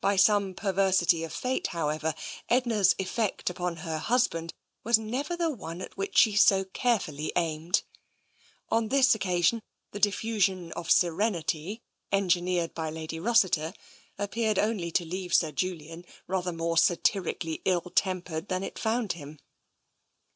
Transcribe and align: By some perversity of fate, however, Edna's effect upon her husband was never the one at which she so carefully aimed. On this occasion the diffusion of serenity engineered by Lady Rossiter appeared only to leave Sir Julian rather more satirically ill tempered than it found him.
By 0.00 0.14
some 0.14 0.54
perversity 0.54 1.24
of 1.24 1.32
fate, 1.32 1.66
however, 1.66 2.14
Edna's 2.48 2.94
effect 3.00 3.50
upon 3.50 3.78
her 3.78 3.98
husband 3.98 4.54
was 4.84 5.00
never 5.00 5.36
the 5.36 5.50
one 5.50 5.80
at 5.80 5.96
which 5.96 6.16
she 6.16 6.36
so 6.36 6.62
carefully 6.66 7.32
aimed. 7.34 7.82
On 8.68 8.86
this 8.86 9.16
occasion 9.16 9.60
the 9.90 9.98
diffusion 9.98 10.70
of 10.74 10.92
serenity 10.92 11.82
engineered 12.12 12.72
by 12.72 12.88
Lady 12.88 13.18
Rossiter 13.18 13.74
appeared 14.16 14.60
only 14.60 14.92
to 14.92 15.04
leave 15.04 15.34
Sir 15.34 15.50
Julian 15.50 16.04
rather 16.28 16.52
more 16.52 16.78
satirically 16.78 17.60
ill 17.64 17.80
tempered 17.96 18.46
than 18.46 18.62
it 18.62 18.78
found 18.78 19.14
him. 19.14 19.40